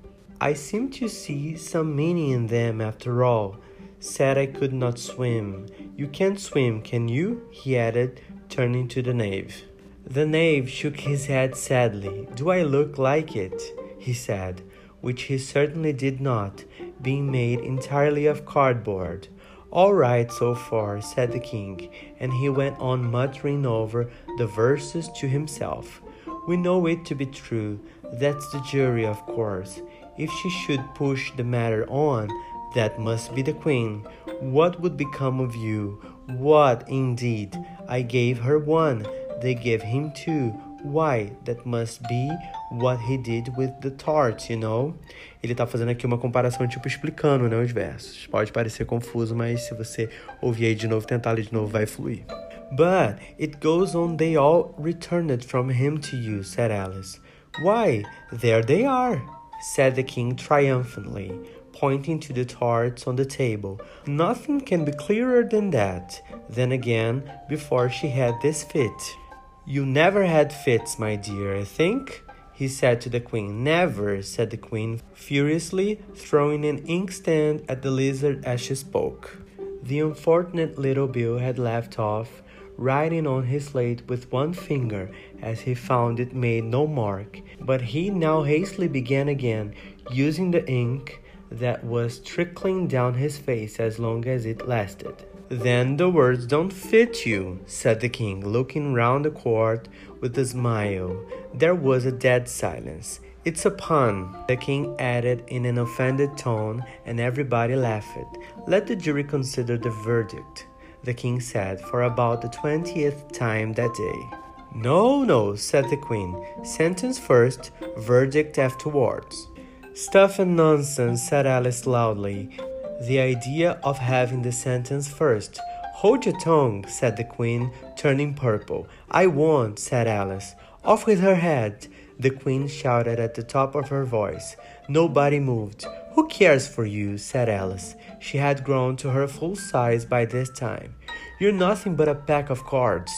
I 0.40 0.52
seem 0.52 0.90
to 0.92 1.09
see 1.09 1.56
some 1.56 1.97
meaning 1.97 2.30
in 2.30 2.47
them 2.49 2.80
after 2.80 3.25
all. 3.25 3.56
Said 4.00 4.37
I 4.37 4.47
could 4.47 4.73
not 4.73 4.99
swim. 4.99 5.66
You 5.97 6.06
can't 6.06 6.38
swim, 6.38 6.83
can 6.83 7.09
you? 7.09 7.49
he 7.50 7.78
added, 7.78 8.21
turning 8.49 8.88
to 8.88 9.02
the 9.02 9.14
knave. 9.14 9.64
The 10.06 10.26
knave 10.26 10.71
shook 10.71 11.00
his 11.00 11.26
head 11.26 11.56
sadly. 11.56 12.28
Do 12.35 12.50
I 12.50 12.62
look 12.62 12.99
like 12.99 13.35
it? 13.35 13.61
he 13.99 14.12
said, 14.12 14.62
which 15.00 15.23
he 15.23 15.38
certainly 15.38 15.92
did 15.92 16.21
not, 16.21 16.64
being 17.00 17.30
made 17.30 17.61
entirely 17.61 18.26
of 18.26 18.45
cardboard. 18.45 19.28
All 19.71 19.95
right 19.95 20.30
so 20.30 20.54
far, 20.54 21.00
said 21.00 21.33
the 21.33 21.40
king, 21.40 21.90
and 22.21 22.33
he 22.33 22.49
went 22.49 22.78
on 22.78 23.11
muttering 23.11 23.66
over 23.66 24.11
the 24.38 24.47
verses 24.47 25.09
to 25.16 25.28
himself. 25.28 26.00
We 26.47 26.57
know 26.57 26.87
it 26.87 27.05
to 27.07 27.15
be 27.15 27.26
true. 27.26 27.81
That's 28.15 28.49
the 28.50 28.61
jury, 28.61 29.05
of 29.05 29.21
course. 29.26 29.81
If 30.17 30.31
she 30.31 30.50
should 30.50 30.95
push 30.95 31.33
the 31.33 31.45
matter 31.45 31.85
on, 31.88 32.29
that 32.75 33.00
must 33.00 33.35
be 33.35 33.43
the 33.43 33.53
queen. 33.53 34.07
What 34.41 34.81
would 34.81 34.97
become 34.97 35.41
of 35.41 35.57
you? 35.57 36.00
What, 36.26 36.88
indeed? 36.88 37.57
I 37.88 38.03
gave 38.03 38.38
her 38.41 38.59
one. 38.59 39.07
they 39.43 39.55
gave 39.55 39.83
him 39.83 40.12
two. 40.12 40.50
Why? 40.83 41.33
That 41.45 41.67
must 41.67 42.03
be 42.09 42.31
what 42.71 43.01
he 43.03 43.17
did 43.17 43.49
with 43.57 43.73
the 43.81 43.91
tart, 43.91 44.51
you 44.51 44.59
know? 44.59 44.95
Ele 45.43 45.55
tá 45.55 45.67
fazendo 45.67 45.91
aqui 45.91 46.07
uma 46.07 46.19
comparação, 46.19 46.67
tipo, 46.67 46.87
explicando, 46.89 47.49
né, 47.49 47.57
os 47.57 47.71
versos. 47.71 48.27
Pode 48.27 48.53
parecer 48.53 48.85
confuso, 48.85 49.35
mas 49.35 49.63
se 49.63 49.75
você 49.75 50.09
ouvir 50.41 50.67
aí 50.67 50.75
de 50.75 50.89
novo, 50.89 51.07
tentar 51.07 51.33
ler 51.33 51.43
de 51.43 51.53
novo, 51.53 51.67
vai 51.69 51.87
fluir. 51.87 52.25
But 52.73 53.21
it 53.39 53.59
goes 53.61 53.95
on, 53.95 54.17
they 54.17 54.37
all 54.37 54.75
returned 54.79 55.45
from 55.45 55.71
him 55.71 55.99
to 55.99 56.17
you, 56.17 56.43
said 56.43 56.73
Alice. 56.73 57.21
Why, 57.63 58.05
there 58.33 58.63
they 58.63 58.85
are, 58.85 59.23
said 59.61 59.95
the 59.95 60.03
king 60.03 60.35
triumphantly, 60.35 61.33
pointing 61.73 62.19
to 62.21 62.33
the 62.33 62.45
tarts 62.45 63.07
on 63.07 63.17
the 63.17 63.25
table. 63.25 63.81
Nothing 64.07 64.61
can 64.61 64.85
be 64.85 64.93
clearer 64.93 65.45
than 65.45 65.71
that. 65.71 66.21
Then 66.51 66.73
again, 66.73 67.23
before 67.49 67.89
she 67.89 68.09
had 68.09 68.35
this 68.43 68.65
fit. 68.65 69.17
You 69.65 69.87
never 69.87 70.25
had 70.25 70.53
fits, 70.53 70.99
my 70.99 71.17
dear, 71.17 71.57
I 71.57 71.65
think? 71.65 72.23
He 72.57 72.67
said 72.67 73.03
to 73.03 73.11
the 73.11 73.21
queen. 73.21 73.63
Never, 73.63 74.23
said 74.23 74.49
the 74.49 74.57
queen, 74.57 75.03
furiously, 75.13 76.01
throwing 76.15 76.65
an 76.65 76.79
inkstand 76.87 77.63
at 77.69 77.83
the 77.83 77.91
lizard 77.91 78.45
as 78.47 78.63
she 78.63 78.75
spoke. 78.75 79.43
The 79.83 80.01
unfortunate 80.01 80.79
little 80.79 81.07
Bill 81.07 81.39
had 81.39 81.59
left 81.59 81.99
off 81.99 82.43
writing 82.79 83.27
on 83.27 83.45
his 83.45 83.67
slate 83.67 84.07
with 84.09 84.31
one 84.33 84.53
finger, 84.53 85.11
as 85.43 85.61
he 85.61 85.75
found 85.75 86.19
it 86.19 86.35
made 86.35 86.65
no 86.65 86.87
mark, 86.87 87.41
but 87.61 87.81
he 87.81 88.11
now 88.11 88.43
hastily 88.43 88.89
began 88.89 89.29
again, 89.29 89.75
using 90.11 90.51
the 90.51 90.67
ink 90.69 91.23
that 91.51 91.85
was 91.85 92.19
trickling 92.21 92.87
down 92.87 93.15
his 93.15 93.39
face 93.39 93.79
as 93.79 93.99
long 93.99 94.27
as 94.27 94.47
it 94.47 94.67
lasted. 94.67 95.15
Then 95.49 95.97
the 95.97 96.09
words 96.09 96.47
don't 96.47 96.73
fit 96.73 97.25
you, 97.25 97.61
said 97.67 98.00
the 98.00 98.09
king, 98.09 98.47
looking 98.47 98.95
round 98.95 99.25
the 99.25 99.31
court 99.31 99.88
with 100.21 100.37
a 100.38 100.45
smile. 100.45 101.25
There 101.55 101.75
was 101.75 102.05
a 102.05 102.12
dead 102.12 102.49
silence. 102.49 103.21
It's 103.45 103.65
a 103.65 103.71
pun, 103.71 104.37
the 104.49 104.57
king 104.57 104.97
added 104.99 105.45
in 105.47 105.67
an 105.67 105.79
offended 105.79 106.37
tone, 106.37 106.85
and 107.05 107.21
everybody 107.21 107.76
laughed. 107.76 108.38
Let 108.67 108.87
the 108.87 108.97
jury 108.97 109.23
consider 109.23 109.79
the 109.79 109.91
verdict 109.91 110.67
the 111.07 111.15
king 111.15 111.41
said 111.41 111.81
for 111.81 112.03
about 112.03 112.43
the 112.43 112.49
twentieth 112.49 113.33
time 113.33 113.73
that 113.75 113.95
day. 113.95 114.38
No, 114.75 115.23
no, 115.23 115.55
said 115.55 115.88
the 115.88 115.97
queen. 115.97 116.45
Sentence 116.65 117.19
first, 117.19 117.71
verdict 117.97 118.59
afterwards. 118.59 119.49
Stuff 119.95 120.41
and 120.41 120.57
nonsense, 120.57 121.23
said 121.23 121.47
Alice 121.47 121.87
loudly. 121.87 122.59
The 123.00 123.21
idea 123.21 123.79
of 123.83 123.99
having 123.99 124.43
the 124.43 124.53
sentence 124.53 125.09
first. 125.09 125.61
Hold 125.97 126.25
your 126.25 126.38
tongue, 126.41 126.87
said 126.87 127.17
the 127.17 127.25
queen, 127.25 127.73
turning 127.97 128.35
purple. 128.35 128.88
I 129.11 129.26
won't, 129.26 129.79
said 129.79 130.07
Alice. 130.07 130.55
Off 130.85 131.07
with 131.07 131.21
her 131.21 131.35
head, 131.35 131.88
the 132.19 132.31
queen 132.31 132.69
shouted 132.69 133.19
at 133.19 133.35
the 133.35 133.43
top 133.43 133.75
of 133.75 133.88
her 133.88 134.05
voice. 134.05 134.57
Nobody 134.88 135.41
moved. 135.41 135.87
Who 136.12 136.29
cares 136.29 136.67
for 136.67 136.87
you? 136.87 137.19
said 137.19 137.49
Alice. 137.49 137.95
She 138.19 138.38
had 138.38 138.65
grown 138.65 138.97
to 138.97 139.11
her 139.11 139.29
full 139.29 139.57
size 139.57 140.05
by 140.05 140.25
this 140.25 140.49
time. 140.49 140.95
You're 141.38 141.53
nothing 141.53 141.97
but 141.97 142.09
a 142.09 142.15
pack 142.15 142.49
of 142.49 142.65
cards. 142.65 143.12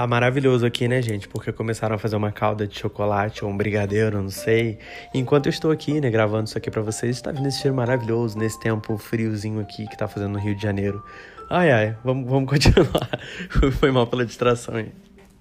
Tá 0.00 0.06
maravilhoso 0.06 0.64
aqui, 0.64 0.88
né, 0.88 1.02
gente? 1.02 1.28
Porque 1.28 1.52
começaram 1.52 1.94
a 1.94 1.98
fazer 1.98 2.16
uma 2.16 2.32
calda 2.32 2.66
de 2.66 2.78
chocolate 2.78 3.44
ou 3.44 3.50
um 3.50 3.54
brigadeiro, 3.54 4.22
não 4.22 4.30
sei. 4.30 4.78
enquanto 5.12 5.44
eu 5.44 5.50
estou 5.50 5.70
aqui, 5.70 6.00
né, 6.00 6.08
gravando 6.08 6.44
isso 6.44 6.56
aqui 6.56 6.70
para 6.70 6.80
vocês, 6.80 7.16
está 7.16 7.30
vindo 7.30 7.46
esse 7.46 7.60
cheiro 7.60 7.76
maravilhoso 7.76 8.38
nesse 8.38 8.58
tempo 8.60 8.96
friozinho 8.96 9.60
aqui 9.60 9.86
que 9.86 9.98
tá 9.98 10.08
fazendo 10.08 10.32
no 10.32 10.38
Rio 10.38 10.54
de 10.54 10.62
Janeiro. 10.62 11.04
Ai, 11.50 11.70
ai, 11.70 11.96
vamos, 12.02 12.26
vamos 12.30 12.48
continuar. 12.48 13.10
Foi 13.78 13.90
mal 13.90 14.06
pela 14.06 14.24
distração 14.24 14.76
aí. 14.76 14.90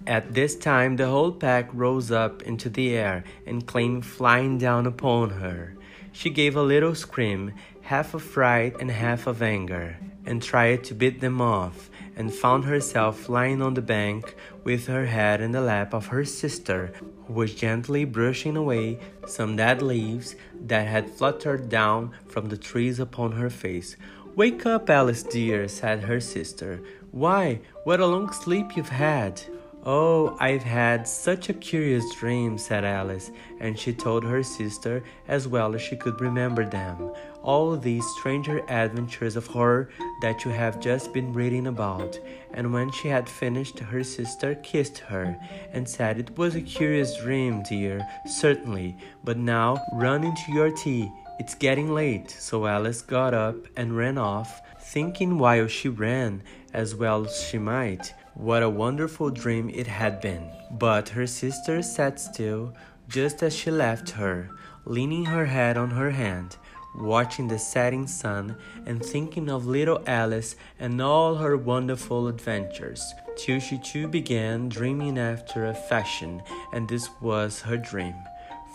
At 0.06 0.34
this 0.34 0.58
time, 0.58 0.98
the 0.98 1.06
whole 1.06 1.32
pack 1.32 1.70
rose 1.74 2.14
up 2.14 2.44
into 2.46 2.70
the 2.70 2.90
air 2.90 3.24
and 3.48 3.62
came 3.66 4.02
flying 4.02 4.58
down 4.58 4.86
upon 4.86 5.30
her. 5.42 5.74
She 6.12 6.30
gave 6.30 6.58
a 6.58 6.62
little 6.62 6.94
scream, 6.96 7.54
half 7.84 8.14
of 8.14 8.26
fright 8.26 8.76
and 8.84 8.92
half 8.92 9.26
of 9.26 9.42
anger, 9.42 9.96
and 10.30 10.44
tried 10.44 10.84
to 10.84 10.94
beat 10.94 11.20
them 11.20 11.42
off, 11.42 11.90
and 12.16 12.32
found 12.32 12.64
herself 12.64 13.28
lying 13.28 13.64
on 13.64 13.74
the 13.74 13.82
bank 13.82 14.36
with 14.64 14.86
her 14.86 15.08
head 15.08 15.42
in 15.42 15.52
the 15.52 15.60
lap 15.60 15.92
of 15.92 16.08
her 16.08 16.24
sister, 16.24 16.94
who 17.26 17.34
was 17.34 17.56
gently 17.56 18.06
brushing 18.06 18.56
away 18.56 19.00
some 19.26 19.56
dead 19.56 19.82
leaves 19.82 20.36
that 20.68 20.88
had 20.88 21.10
fluttered 21.10 21.68
down 21.68 22.12
from 22.28 22.50
the 22.50 22.58
trees 22.58 23.00
upon 23.00 23.32
her 23.32 23.50
face. 23.50 23.98
Wake 24.36 24.68
up, 24.68 24.88
Alice 24.88 25.24
dear, 25.24 25.68
said 25.68 26.04
her 26.04 26.20
sister. 26.20 26.80
Why, 27.12 27.60
what 27.84 28.00
a 28.00 28.06
long 28.06 28.32
sleep 28.32 28.78
you've 28.78 28.90
had! 28.90 29.42
Oh, 29.84 30.36
I've 30.40 30.64
had 30.64 31.08
such 31.08 31.48
a 31.50 31.54
curious 31.54 32.04
dream, 32.16 32.58
said 32.58 32.84
Alice, 32.84 33.32
and 33.60 33.80
she 33.80 33.94
told 33.94 34.26
her 34.26 34.44
sister 34.44 35.02
as 35.28 35.48
well 35.48 35.74
as 35.74 35.82
she 35.82 35.96
could 35.96 36.20
remember 36.22 36.66
them. 36.66 37.14
All 37.42 37.76
these 37.78 38.06
stranger 38.20 38.62
adventures 38.70 39.36
of 39.36 39.48
her 39.48 39.90
that 40.22 40.44
you 40.44 40.52
have 40.52 40.80
just 40.80 41.14
been 41.14 41.34
reading 41.34 41.68
about. 41.68 42.20
And 42.54 42.74
when 42.74 42.92
she 42.92 43.08
had 43.08 43.30
finished, 43.30 43.80
her 43.80 44.04
sister 44.04 44.56
kissed 44.56 45.00
her 45.00 45.38
and 45.72 45.88
said 45.88 46.18
it 46.20 46.38
was 46.38 46.56
a 46.56 46.62
curious 46.62 47.18
dream, 47.18 47.64
dear, 47.64 48.06
certainly, 48.26 48.98
but 49.24 49.38
now 49.38 49.78
run 49.94 50.24
into 50.24 50.52
your 50.52 50.72
tea. 50.72 51.12
It's 51.40 51.56
getting 51.56 51.94
late. 51.94 52.30
So 52.30 52.68
Alice 52.68 53.02
got 53.02 53.34
up 53.34 53.56
and 53.78 53.96
ran 53.96 54.18
off, 54.18 54.62
thinking 54.82 55.38
while 55.38 55.68
she 55.68 55.88
ran, 55.88 56.44
as 56.74 56.96
well 56.96 57.26
as 57.26 57.44
she 57.44 57.58
might 57.58 58.14
what 58.40 58.64
a 58.64 58.70
wonderful 58.70 59.30
dream 59.30 59.70
it 59.70 59.86
had 59.86 60.22
been. 60.22 60.50
But 60.72 61.10
her 61.10 61.28
sister 61.28 61.82
sat 61.82 62.22
still 62.22 62.74
just 63.10 63.44
as 63.44 63.54
she 63.54 63.70
left 63.70 64.12
her, 64.12 64.50
leaning 64.86 65.26
her 65.26 65.46
head 65.46 65.76
on 65.76 65.92
her 65.92 66.12
hand, 66.12 66.56
watching 67.00 67.48
the 67.48 67.60
setting 67.60 68.08
sun 68.08 68.56
and 68.86 69.04
thinking 69.04 69.50
of 69.50 69.66
little 69.66 70.04
Alice 70.06 70.56
and 70.80 71.02
all 71.02 71.36
her 71.36 71.58
wonderful 71.58 72.28
adventures, 72.28 73.14
till 73.36 73.60
she 73.60 73.78
too 73.78 74.08
began 74.08 74.70
dreaming 74.70 75.18
after 75.18 75.66
a 75.66 75.74
fashion, 75.74 76.42
and 76.74 76.88
this 76.88 77.10
was 77.22 77.62
her 77.62 77.78
dream. 77.78 78.16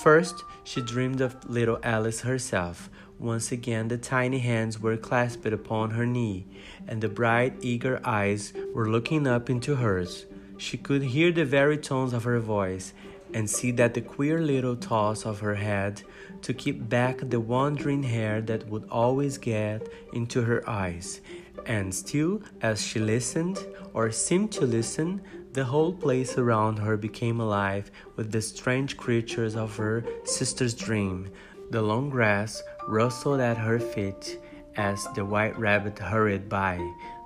First, 0.00 0.35
she 0.64 0.81
dreamed 0.81 1.21
of 1.21 1.49
little 1.49 1.78
Alice 1.83 2.21
herself, 2.23 2.90
once 3.19 3.52
again, 3.52 3.88
the 3.88 3.97
tiny 3.97 4.40
hands 4.40 4.81
were 4.81 4.97
clasped 4.97 5.47
upon 5.47 5.90
her 5.93 6.04
knee, 6.04 6.47
and 6.88 7.00
the 7.00 7.09
bright, 7.09 7.54
eager 7.61 8.00
eyes 8.04 8.52
were 8.75 8.90
looking 8.90 9.26
up 9.26 9.49
into 9.49 9.76
hers. 9.76 10.26
She 10.59 10.76
could 10.76 11.02
hear 11.02 11.31
the 11.31 11.45
very 11.45 11.78
tones 11.78 12.12
of 12.12 12.25
her 12.25 12.40
voice 12.40 12.93
and 13.35 13.50
see 13.50 13.73
that 13.73 13.93
the 13.93 14.00
queer 14.00 14.41
little 14.41 14.76
toss 14.76 15.26
of 15.26 15.41
her 15.41 15.57
head 15.57 16.03
to 16.41 16.55
keep 16.55 16.88
back 16.88 17.19
the 17.19 17.41
wandering 17.41 18.05
hair 18.05 18.41
that 18.41 18.67
would 18.69 18.88
always 18.91 19.37
get 19.38 19.88
into 20.12 20.43
her 20.43 20.67
eyes. 20.71 21.21
And 21.67 21.93
still, 21.93 22.43
as 22.62 22.81
she 22.81 23.00
listened, 23.00 23.59
or 23.93 24.11
seemed 24.12 24.53
to 24.53 24.67
listen, 24.67 25.21
the 25.53 25.64
whole 25.64 25.93
place 25.93 26.38
around 26.38 26.79
her 26.79 26.97
became 26.97 27.41
alive 27.41 27.91
with 28.17 28.31
the 28.31 28.41
strange 28.41 28.97
creatures 28.97 29.57
of 29.57 29.76
her 29.76 30.05
sister's 30.25 30.75
dream. 30.75 31.29
The 31.71 31.83
long 31.83 32.11
grass 32.11 32.62
rustled 32.87 33.41
at 33.41 33.57
her 33.57 33.81
feet 33.81 34.38
as 34.76 35.07
the 35.14 35.25
white 35.25 35.59
rabbit 35.59 35.99
hurried 35.99 36.49
by. 36.49 36.79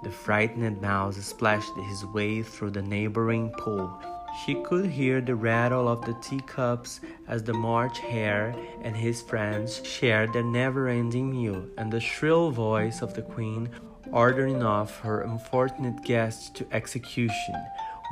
The 0.04 0.10
frightened 0.10 0.80
mouse 0.80 1.16
splashed 1.16 1.74
his 1.88 2.04
way 2.06 2.42
through 2.42 2.70
the 2.70 2.82
neighboring 2.82 3.50
pool. 3.58 3.90
She 4.44 4.54
could 4.62 4.86
hear 4.86 5.20
the 5.20 5.34
rattle 5.34 5.88
of 5.88 6.04
the 6.04 6.14
teacups 6.14 7.00
as 7.26 7.42
the 7.42 7.52
March 7.52 7.98
Hare 7.98 8.54
and 8.82 8.96
his 8.96 9.20
friends 9.20 9.84
shared 9.84 10.32
their 10.32 10.44
never 10.44 10.88
ending 10.88 11.30
meal, 11.32 11.64
and 11.76 11.92
the 11.92 12.00
shrill 12.00 12.50
voice 12.50 13.02
of 13.02 13.14
the 13.14 13.22
Queen 13.22 13.68
ordering 14.12 14.62
off 14.62 15.00
her 15.00 15.22
unfortunate 15.22 16.02
guests 16.04 16.50
to 16.50 16.66
execution. 16.72 17.54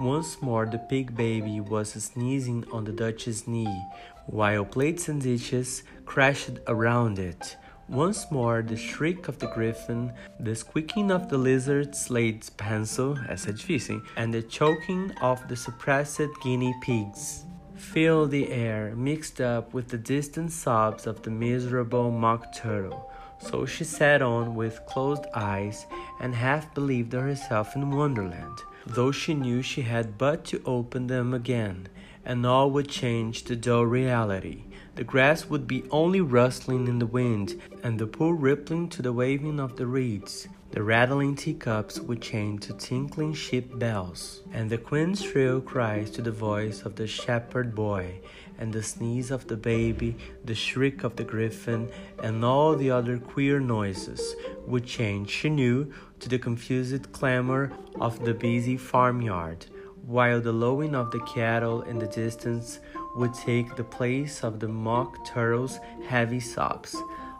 Once 0.00 0.42
more, 0.42 0.66
the 0.66 0.78
pig 0.78 1.16
baby 1.16 1.60
was 1.60 1.92
sneezing 1.92 2.64
on 2.72 2.84
the 2.84 2.92
Duchess's 2.92 3.46
knee, 3.46 3.82
while 4.26 4.64
plates 4.64 5.08
and 5.08 5.22
dishes 5.22 5.84
crashed 6.04 6.58
around 6.66 7.18
it. 7.18 7.56
Once 7.88 8.30
more, 8.32 8.62
the 8.62 8.76
shriek 8.76 9.28
of 9.28 9.38
the 9.38 9.46
Gryphon, 9.46 10.12
the 10.40 10.56
squeaking 10.56 11.12
of 11.12 11.28
the 11.28 11.38
lizard's 11.38 12.10
laid 12.10 12.44
pencil, 12.56 13.16
essa 13.28 13.50
é 13.50 13.52
difícil, 13.52 14.02
and 14.16 14.34
the 14.34 14.42
choking 14.42 15.12
of 15.22 15.46
the 15.46 15.54
suppressed 15.54 16.28
guinea 16.42 16.74
pigs 16.82 17.44
filled 17.76 18.32
the 18.32 18.50
air, 18.50 18.92
mixed 18.96 19.40
up 19.40 19.72
with 19.72 19.88
the 19.88 19.98
distant 19.98 20.50
sobs 20.50 21.06
of 21.06 21.22
the 21.22 21.30
miserable 21.30 22.10
mock 22.10 22.52
turtle. 22.52 23.08
So 23.38 23.66
she 23.66 23.84
sat 23.84 24.20
on 24.20 24.56
with 24.56 24.84
closed 24.86 25.26
eyes 25.34 25.86
and 26.20 26.34
half 26.34 26.74
believed 26.74 27.12
herself 27.12 27.76
in 27.76 27.90
Wonderland, 27.90 28.58
though 28.86 29.12
she 29.12 29.34
knew 29.34 29.62
she 29.62 29.82
had 29.82 30.18
but 30.18 30.44
to 30.46 30.62
open 30.64 31.06
them 31.06 31.34
again, 31.34 31.88
and 32.24 32.44
all 32.44 32.70
would 32.70 32.88
change 32.88 33.44
to 33.44 33.54
dull 33.54 33.84
reality. 33.84 34.64
The 34.96 35.04
grass 35.04 35.50
would 35.50 35.66
be 35.66 35.84
only 35.90 36.22
rustling 36.22 36.88
in 36.88 36.98
the 36.98 37.06
wind, 37.06 37.60
and 37.82 37.98
the 37.98 38.06
pool 38.06 38.32
rippling 38.32 38.88
to 38.88 39.02
the 39.02 39.12
waving 39.12 39.60
of 39.60 39.76
the 39.76 39.86
reeds. 39.86 40.48
The 40.70 40.82
rattling 40.82 41.36
teacups 41.36 42.00
would 42.00 42.22
change 42.22 42.62
to 42.62 42.72
tinkling 42.72 43.34
sheep 43.34 43.78
bells, 43.78 44.40
and 44.54 44.70
the 44.70 44.78
queen's 44.78 45.22
shrill 45.22 45.60
cries 45.60 46.10
to 46.12 46.22
the 46.22 46.32
voice 46.32 46.80
of 46.80 46.96
the 46.96 47.06
shepherd 47.06 47.74
boy, 47.74 48.20
and 48.58 48.72
the 48.72 48.82
sneeze 48.82 49.30
of 49.30 49.46
the 49.48 49.56
baby, 49.58 50.16
the 50.46 50.54
shriek 50.54 51.04
of 51.04 51.16
the 51.16 51.24
Gryphon, 51.24 51.90
and 52.22 52.42
all 52.42 52.74
the 52.74 52.90
other 52.90 53.18
queer 53.18 53.60
noises 53.60 54.34
would 54.66 54.86
change, 54.86 55.28
she 55.28 55.50
knew, 55.50 55.92
to 56.20 56.28
the 56.30 56.38
confused 56.38 57.12
clamor 57.12 57.70
of 58.00 58.24
the 58.24 58.32
busy 58.32 58.78
farmyard, 58.78 59.66
while 60.06 60.40
the 60.40 60.52
lowing 60.52 60.94
of 60.94 61.10
the 61.10 61.20
cattle 61.20 61.82
in 61.82 61.98
the 61.98 62.06
distance 62.06 62.80
would 63.16 63.34
take 63.34 63.74
the 63.74 63.84
place 63.84 64.44
of 64.44 64.60
the 64.60 64.68
mock 64.68 65.24
turtle's 65.24 65.80
heavy 66.06 66.40
sobs. 66.40 66.94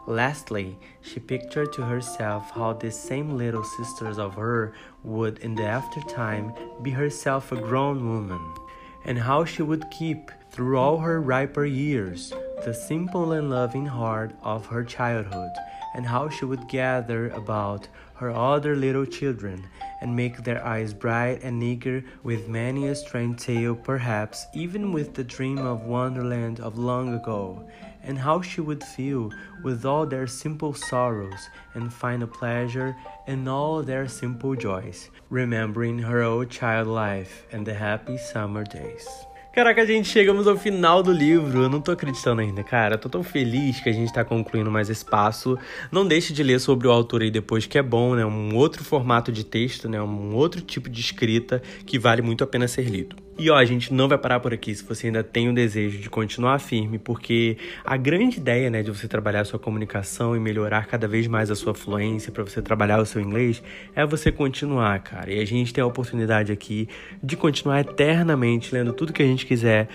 Lastly, 0.07 0.77
she 1.01 1.19
pictured 1.19 1.73
to 1.73 1.83
herself 1.83 2.51
how 2.51 2.73
these 2.73 2.97
same 2.97 3.37
little 3.37 3.63
sisters 3.63 4.17
of 4.17 4.35
her 4.35 4.73
would, 5.03 5.39
in 5.39 5.55
the 5.55 5.65
aftertime, 5.65 6.53
be 6.81 6.91
herself 6.91 7.51
a 7.51 7.57
grown 7.57 8.07
woman, 8.07 8.41
and 9.05 9.19
how 9.19 9.43
she 9.45 9.63
would 9.63 9.91
keep, 9.91 10.31
through 10.49 10.77
all 10.77 10.97
her 10.99 11.21
riper 11.21 11.65
years, 11.65 12.33
the 12.63 12.73
simple 12.73 13.33
and 13.33 13.49
loving 13.49 13.85
heart 13.85 14.31
of 14.41 14.65
her 14.67 14.83
childhood, 14.83 15.51
and 15.97 16.05
how 16.05 16.29
she 16.29 16.45
would 16.45 16.69
gather 16.69 17.29
about 17.31 17.87
her 18.13 18.31
other 18.31 18.75
little 18.75 19.05
children 19.05 19.67
and 19.99 20.15
make 20.15 20.43
their 20.43 20.63
eyes 20.65 20.93
bright 20.93 21.41
and 21.43 21.61
eager 21.61 22.03
with 22.23 22.47
many 22.47 22.87
a 22.87 22.95
strange 22.95 23.41
tale, 23.41 23.75
perhaps 23.75 24.45
even 24.53 24.93
with 24.93 25.15
the 25.15 25.23
dream 25.23 25.57
of 25.57 25.85
Wonderland 25.85 26.59
of 26.59 26.77
long 26.77 27.13
ago, 27.15 27.67
and 28.03 28.17
how 28.17 28.41
she 28.41 28.61
would 28.61 28.83
feel 28.83 29.31
with 29.63 29.85
all 29.85 30.05
their 30.05 30.27
simple 30.27 30.73
sorrows 30.73 31.49
and 31.73 31.91
find 31.91 32.23
a 32.23 32.27
pleasure 32.27 32.95
in 33.27 33.47
all 33.47 33.81
their 33.81 34.07
simple 34.07 34.55
joys, 34.55 35.09
remembering 35.29 35.99
her 35.99 36.21
old 36.21 36.49
child 36.49 36.87
life 36.87 37.45
and 37.51 37.65
the 37.65 37.73
happy 37.73 38.17
summer 38.17 38.63
days. 38.63 39.26
Caraca, 39.57 39.83
gente, 39.87 40.07
chegamos 40.07 40.47
ao 40.47 40.55
final 40.55 41.01
do 41.01 41.11
livro. 41.11 41.63
Eu 41.63 41.67
não 41.67 41.81
tô 41.81 41.91
acreditando 41.91 42.41
ainda, 42.41 42.63
cara. 42.63 42.93
Eu 42.93 42.99
tô 42.99 43.09
tão 43.09 43.23
feliz 43.23 43.79
que 43.79 43.89
a 43.89 43.91
gente 43.91 44.13
tá 44.13 44.23
concluindo 44.23 44.69
mais 44.69 44.87
espaço. 44.87 45.57
Não 45.91 46.07
deixe 46.07 46.31
de 46.31 46.43
ler 46.43 46.59
sobre 46.59 46.87
o 46.87 46.91
autor 46.91 47.23
aí 47.23 47.31
depois, 47.31 47.65
que 47.65 47.75
é 47.75 47.81
bom, 47.81 48.13
né? 48.13 48.23
Um 48.23 48.55
outro 48.55 48.83
formato 48.83 49.31
de 49.31 49.43
texto, 49.43 49.89
né? 49.89 49.99
Um 49.99 50.35
outro 50.35 50.61
tipo 50.61 50.87
de 50.87 51.01
escrita 51.01 51.59
que 51.87 51.97
vale 51.97 52.21
muito 52.21 52.43
a 52.43 52.47
pena 52.47 52.67
ser 52.67 52.83
lido. 52.83 53.15
E 53.39 53.51
ó, 53.51 53.55
a 53.55 53.65
gente 53.65 53.93
não 53.93 54.07
vai 54.07 54.17
parar 54.17 54.39
por 54.39 54.51
aqui 54.51 54.73
se 54.73 54.83
você 54.83 55.07
ainda 55.07 55.23
tem 55.23 55.47
o 55.47 55.53
desejo 55.53 55.99
de 55.99 56.09
continuar 56.09 56.57
firme, 56.57 56.97
porque 56.97 57.55
a 57.85 57.95
grande 57.95 58.37
ideia, 58.37 58.67
né, 58.67 58.81
de 58.81 58.89
você 58.89 59.07
trabalhar 59.07 59.41
a 59.41 59.45
sua 59.45 59.59
comunicação 59.59 60.35
e 60.35 60.39
melhorar 60.39 60.87
cada 60.87 61.07
vez 61.07 61.27
mais 61.27 61.51
a 61.51 61.55
sua 61.55 61.75
fluência 61.75 62.31
para 62.31 62.43
você 62.43 62.63
trabalhar 62.63 62.99
o 62.99 63.05
seu 63.05 63.21
inglês 63.21 63.61
é 63.95 64.03
você 64.05 64.31
continuar, 64.31 64.99
cara. 65.03 65.31
E 65.31 65.39
a 65.39 65.45
gente 65.45 65.71
tem 65.71 65.83
a 65.83 65.87
oportunidade 65.87 66.51
aqui 66.51 66.89
de 67.21 67.37
continuar 67.37 67.81
eternamente 67.81 68.73
lendo 68.73 68.91
tudo 68.91 69.13
que 69.13 69.21
a 69.21 69.27
gente 69.27 69.45
quiser 69.45 69.87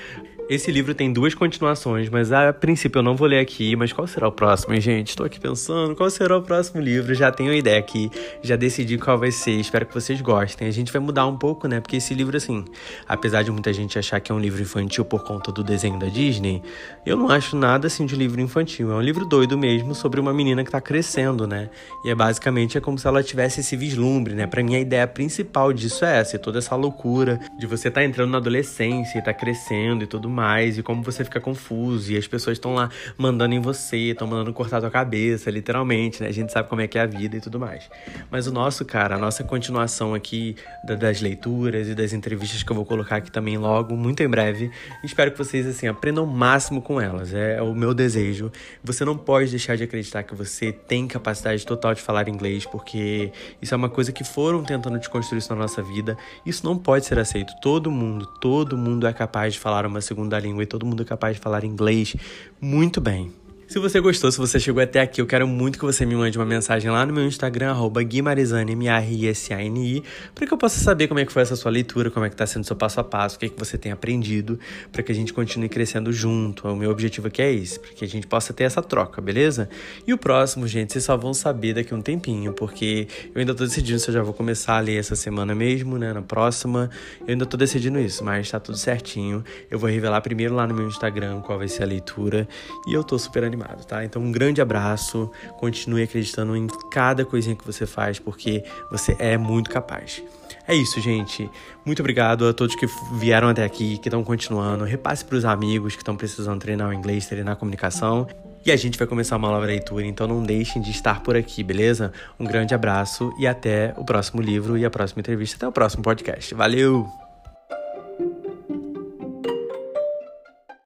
esse 0.54 0.70
livro 0.70 0.94
tem 0.94 1.10
duas 1.10 1.34
continuações, 1.34 2.10
mas 2.10 2.30
a 2.30 2.52
princípio 2.52 2.98
eu 2.98 3.02
não 3.02 3.16
vou 3.16 3.26
ler 3.26 3.38
aqui. 3.38 3.74
Mas 3.74 3.90
qual 3.90 4.06
será 4.06 4.28
o 4.28 4.32
próximo, 4.32 4.78
gente? 4.78 5.08
Estou 5.08 5.24
aqui 5.24 5.40
pensando, 5.40 5.96
qual 5.96 6.10
será 6.10 6.36
o 6.36 6.42
próximo 6.42 6.78
livro? 6.78 7.14
Já 7.14 7.32
tenho 7.32 7.50
a 7.50 7.56
ideia 7.56 7.78
aqui, 7.78 8.10
já 8.42 8.54
decidi 8.54 8.98
qual 8.98 9.18
vai 9.18 9.30
ser. 9.30 9.52
Espero 9.52 9.86
que 9.86 9.94
vocês 9.94 10.20
gostem. 10.20 10.68
A 10.68 10.70
gente 10.70 10.92
vai 10.92 11.00
mudar 11.00 11.26
um 11.26 11.38
pouco, 11.38 11.66
né? 11.66 11.80
Porque 11.80 11.96
esse 11.96 12.12
livro, 12.12 12.36
assim, 12.36 12.66
apesar 13.08 13.42
de 13.42 13.50
muita 13.50 13.72
gente 13.72 13.98
achar 13.98 14.20
que 14.20 14.30
é 14.30 14.34
um 14.34 14.38
livro 14.38 14.60
infantil 14.60 15.06
por 15.06 15.24
conta 15.24 15.50
do 15.50 15.64
desenho 15.64 15.98
da 15.98 16.08
Disney, 16.08 16.62
eu 17.06 17.16
não 17.16 17.30
acho 17.30 17.56
nada 17.56 17.86
assim 17.86 18.04
de 18.04 18.14
livro 18.14 18.38
infantil. 18.38 18.92
É 18.92 18.94
um 18.94 19.02
livro 19.02 19.24
doido 19.24 19.56
mesmo 19.56 19.94
sobre 19.94 20.20
uma 20.20 20.34
menina 20.34 20.62
que 20.62 20.70
tá 20.70 20.82
crescendo, 20.82 21.46
né? 21.46 21.70
E 22.04 22.10
é 22.10 22.14
basicamente 22.14 22.76
é 22.76 22.80
como 22.80 22.98
se 22.98 23.06
ela 23.06 23.22
tivesse 23.22 23.60
esse 23.60 23.74
vislumbre, 23.74 24.34
né? 24.34 24.46
Pra 24.46 24.62
mim, 24.62 24.74
a 24.74 24.80
ideia 24.80 25.06
principal 25.06 25.72
disso 25.72 26.04
é 26.04 26.18
essa, 26.18 26.38
toda 26.38 26.58
essa 26.58 26.76
loucura 26.76 27.40
de 27.58 27.66
você 27.66 27.90
tá 27.90 28.04
entrando 28.04 28.32
na 28.32 28.36
adolescência 28.38 29.18
e 29.18 29.22
tá 29.22 29.32
crescendo 29.32 30.04
e 30.04 30.06
tudo 30.06 30.28
mais 30.28 30.41
e 30.78 30.82
como 30.82 31.02
você 31.02 31.24
fica 31.24 31.40
confuso 31.40 32.12
e 32.12 32.16
as 32.16 32.26
pessoas 32.26 32.56
estão 32.56 32.74
lá 32.74 32.90
mandando 33.16 33.54
em 33.54 33.60
você, 33.60 34.10
estão 34.10 34.26
mandando 34.26 34.52
cortar 34.52 34.80
tua 34.80 34.90
cabeça, 34.90 35.50
literalmente, 35.50 36.22
né? 36.22 36.28
A 36.28 36.32
gente 36.32 36.52
sabe 36.52 36.68
como 36.68 36.80
é 36.80 36.88
que 36.88 36.98
é 36.98 37.02
a 37.02 37.06
vida 37.06 37.36
e 37.36 37.40
tudo 37.40 37.58
mais. 37.58 37.88
Mas 38.30 38.46
o 38.46 38.52
nosso, 38.52 38.84
cara, 38.84 39.14
a 39.14 39.18
nossa 39.18 39.44
continuação 39.44 40.14
aqui 40.14 40.56
das 40.84 41.20
leituras 41.20 41.88
e 41.88 41.94
das 41.94 42.12
entrevistas 42.12 42.62
que 42.62 42.70
eu 42.70 42.76
vou 42.76 42.84
colocar 42.84 43.16
aqui 43.16 43.30
também 43.30 43.56
logo, 43.56 43.96
muito 43.96 44.22
em 44.22 44.28
breve. 44.28 44.70
Espero 45.04 45.30
que 45.30 45.38
vocês, 45.38 45.66
assim, 45.66 45.86
aprendam 45.86 46.24
o 46.24 46.26
máximo 46.26 46.82
com 46.82 47.00
elas. 47.00 47.32
É 47.34 47.60
o 47.62 47.74
meu 47.74 47.94
desejo. 47.94 48.50
Você 48.82 49.04
não 49.04 49.16
pode 49.16 49.50
deixar 49.50 49.76
de 49.76 49.84
acreditar 49.84 50.22
que 50.22 50.34
você 50.34 50.72
tem 50.72 51.06
capacidade 51.06 51.64
total 51.64 51.94
de 51.94 52.02
falar 52.02 52.28
inglês, 52.28 52.66
porque 52.66 53.32
isso 53.60 53.74
é 53.74 53.76
uma 53.76 53.88
coisa 53.88 54.12
que 54.12 54.24
foram 54.24 54.62
tentando 54.62 54.98
te 54.98 55.08
construir 55.08 55.38
isso 55.38 55.54
na 55.54 55.60
nossa 55.60 55.82
vida. 55.82 56.16
Isso 56.44 56.64
não 56.64 56.76
pode 56.76 57.06
ser 57.06 57.18
aceito. 57.18 57.52
Todo 57.60 57.90
mundo, 57.90 58.26
todo 58.40 58.76
mundo 58.76 59.06
é 59.06 59.12
capaz 59.12 59.54
de 59.54 59.60
falar 59.60 59.86
uma 59.86 60.00
segunda 60.00 60.21
da 60.28 60.38
língua 60.38 60.62
e 60.62 60.66
todo 60.66 60.86
mundo 60.86 61.02
é 61.02 61.06
capaz 61.06 61.36
de 61.36 61.42
falar 61.42 61.64
inglês 61.64 62.14
muito 62.60 63.00
bem. 63.00 63.32
Se 63.68 63.78
você 63.78 64.00
gostou, 64.00 64.30
se 64.30 64.36
você 64.36 64.60
chegou 64.60 64.82
até 64.82 65.00
aqui, 65.00 65.18
eu 65.20 65.26
quero 65.26 65.48
muito 65.48 65.78
que 65.78 65.84
você 65.84 66.04
me 66.04 66.14
mande 66.14 66.36
uma 66.36 66.44
mensagem 66.44 66.90
lá 66.90 67.06
no 67.06 67.12
meu 67.14 67.24
Instagram, 67.24 67.70
arroba 67.70 68.02
Guimarizane, 68.02 68.72
M-A-R-I-S-A-N-I, 68.72 70.02
para 70.34 70.46
que 70.46 70.52
eu 70.52 70.58
possa 70.58 70.78
saber 70.78 71.08
como 71.08 71.20
é 71.20 71.24
que 71.24 71.32
foi 71.32 71.40
essa 71.40 71.56
sua 71.56 71.70
leitura, 71.70 72.10
como 72.10 72.26
é 72.26 72.28
que 72.28 72.36
tá 72.36 72.46
sendo 72.46 72.64
seu 72.64 72.76
passo 72.76 73.00
a 73.00 73.04
passo, 73.04 73.36
o 73.36 73.38
que 73.38 73.46
é 73.46 73.48
que 73.48 73.58
você 73.58 73.78
tem 73.78 73.90
aprendido, 73.90 74.58
para 74.90 75.02
que 75.02 75.10
a 75.10 75.14
gente 75.14 75.32
continue 75.32 75.70
crescendo 75.70 76.12
junto. 76.12 76.68
O 76.68 76.76
meu 76.76 76.90
objetivo 76.90 77.28
aqui 77.28 77.40
é 77.40 77.50
esse, 77.50 77.80
para 77.80 77.92
que 77.92 78.04
a 78.04 78.08
gente 78.08 78.26
possa 78.26 78.52
ter 78.52 78.64
essa 78.64 78.82
troca, 78.82 79.22
beleza? 79.22 79.70
E 80.06 80.12
o 80.12 80.18
próximo, 80.18 80.66
gente, 80.66 80.92
vocês 80.92 81.04
só 81.04 81.16
vão 81.16 81.32
saber 81.32 81.72
daqui 81.72 81.94
um 81.94 82.02
tempinho, 82.02 82.52
porque 82.52 83.08
eu 83.34 83.40
ainda 83.40 83.54
tô 83.54 83.64
decidindo 83.64 83.98
se 84.00 84.10
eu 84.10 84.14
já 84.14 84.22
vou 84.22 84.34
começar 84.34 84.76
a 84.76 84.80
ler 84.80 84.98
essa 84.98 85.16
semana 85.16 85.54
mesmo, 85.54 85.96
né, 85.96 86.12
na 86.12 86.20
próxima. 86.20 86.90
Eu 87.20 87.28
ainda 87.28 87.46
tô 87.46 87.56
decidindo 87.56 87.98
isso, 87.98 88.22
mas 88.22 88.50
tá 88.50 88.60
tudo 88.60 88.76
certinho. 88.76 89.42
Eu 89.70 89.78
vou 89.78 89.88
revelar 89.88 90.20
primeiro 90.20 90.54
lá 90.54 90.66
no 90.66 90.74
meu 90.74 90.86
Instagram 90.86 91.40
qual 91.40 91.56
vai 91.56 91.68
ser 91.68 91.84
a 91.84 91.86
leitura, 91.86 92.46
e 92.86 92.92
eu 92.92 93.02
tô 93.02 93.18
super 93.18 93.44
animado 93.44 93.61
animado, 93.62 93.84
tá? 93.84 94.04
Então, 94.04 94.20
um 94.20 94.32
grande 94.32 94.60
abraço. 94.60 95.30
Continue 95.58 96.02
acreditando 96.02 96.56
em 96.56 96.66
cada 96.90 97.24
coisinha 97.24 97.54
que 97.54 97.64
você 97.64 97.86
faz, 97.86 98.18
porque 98.18 98.64
você 98.90 99.16
é 99.18 99.38
muito 99.38 99.70
capaz. 99.70 100.22
É 100.66 100.74
isso, 100.74 101.00
gente. 101.00 101.50
Muito 101.84 102.00
obrigado 102.00 102.46
a 102.46 102.52
todos 102.52 102.76
que 102.76 102.86
vieram 103.14 103.48
até 103.48 103.64
aqui, 103.64 103.98
que 103.98 104.08
estão 104.08 104.22
continuando. 104.22 104.84
Repasse 104.84 105.24
para 105.24 105.36
os 105.36 105.44
amigos 105.44 105.94
que 105.94 106.02
estão 106.02 106.16
precisando 106.16 106.60
treinar 106.60 106.88
o 106.88 106.92
inglês, 106.92 107.26
treinar 107.26 107.54
a 107.54 107.56
comunicação. 107.56 108.26
E 108.64 108.70
a 108.70 108.76
gente 108.76 108.96
vai 108.96 109.08
começar 109.08 109.36
uma 109.36 109.50
nova 109.50 109.66
leitura, 109.66 110.06
então 110.06 110.28
não 110.28 110.40
deixem 110.40 110.80
de 110.80 110.92
estar 110.92 111.20
por 111.20 111.36
aqui, 111.36 111.64
beleza? 111.64 112.12
Um 112.38 112.44
grande 112.44 112.72
abraço 112.72 113.32
e 113.36 113.44
até 113.44 113.92
o 113.96 114.04
próximo 114.04 114.40
livro 114.40 114.78
e 114.78 114.84
a 114.84 114.90
próxima 114.90 115.18
entrevista. 115.18 115.56
Até 115.56 115.66
o 115.66 115.72
próximo 115.72 116.02
podcast. 116.02 116.54
Valeu! 116.54 117.21